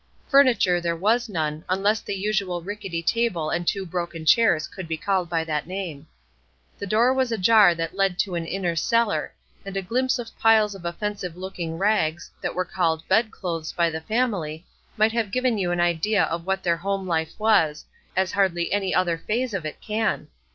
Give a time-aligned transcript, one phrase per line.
[0.27, 4.97] Furniture there was none, unless the usual rickety table and two broken chairs could be
[4.97, 6.07] called by that name.
[6.81, 9.31] A door was ajar that led into an inner cellar,
[9.63, 13.91] and a glimpse of piles of offensive looking rags, that were called "bed clothes" by
[13.91, 14.65] the family,
[14.97, 18.95] might have given you an idea of what their home life was, as hardly any
[18.95, 20.29] other phase of it can.